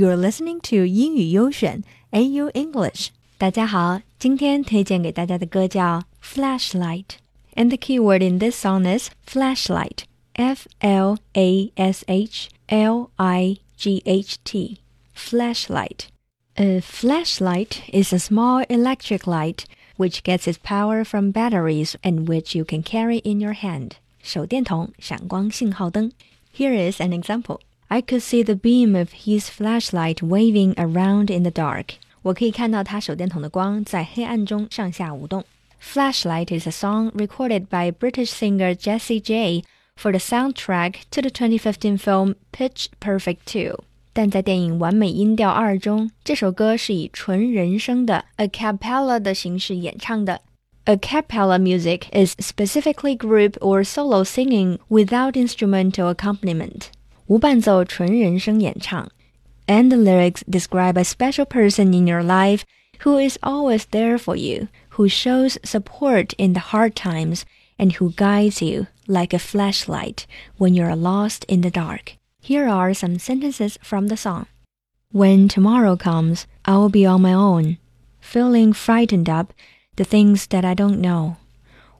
[0.00, 3.08] You're listening to 英语悠选 AU English。
[3.36, 7.04] 大家好，今天推荐给大家的歌叫《Flashlight》
[7.54, 10.04] ，and the keyword in this song is flashlight。
[10.32, 14.78] F L A S H L I G H T
[15.14, 16.04] flashlight.
[16.54, 19.66] A flashlight is a small electric light
[19.98, 23.96] which gets its power from batteries and which you can carry in your hand.
[26.52, 27.60] Here is an example.
[27.89, 31.95] I could see the beam of his flashlight waving around in the dark.
[32.23, 35.43] 我可以看到他手电筒的光在黑暗中上下舞动。
[35.79, 39.63] Flashlight is a song recorded by British singer Jessie J
[39.95, 43.77] for the soundtrack to the 2015 film Pitch Perfect 2.
[44.11, 50.41] 但在电影《完美音调二》中，这首歌是以纯人声的 a cappella 的形式演唱的。
[50.85, 56.87] A cappella music is specifically group or solo singing without instrumental accompaniment.
[57.29, 59.09] 无伴奏纯人声演唱，
[59.65, 62.61] and the lyrics describe a special person in your life
[63.03, 67.43] who is always there for you, who shows support in the hard times,
[67.77, 72.17] and who guides you like a flashlight when you're lost in the dark.
[72.39, 74.45] Here are some sentences from the song.
[75.11, 77.77] When tomorrow comes, I will be on my own,
[78.21, 79.51] feeling frightened up
[79.95, 81.37] the things that I don't know.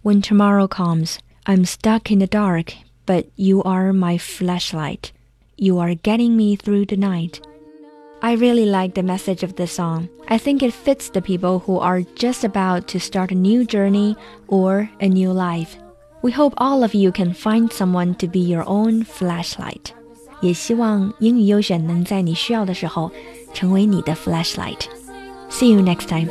[0.04, 5.12] When tomorrow comes, I'm stuck in the dark, but you are my flashlight.
[5.63, 7.39] You Are Getting Me Through the Night.
[8.23, 10.09] I really like the message of this song.
[10.27, 14.17] I think it fits the people who are just about to start a new journey
[14.49, 15.77] or a new life.
[16.23, 19.93] We hope all of you can find someone to be your own flashlight.
[20.41, 23.13] 也希望英语悠选能在你需要的时候
[23.53, 24.87] 成为你的 flashlight。
[25.51, 26.31] See you next time.